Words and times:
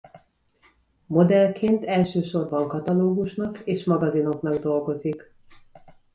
Modellként 1.05 1.83
elsősorban 1.85 2.67
katalógusnak 2.67 3.59
és 3.59 3.83
magazinoknak 3.83 4.59
dolgozik. 4.61 5.33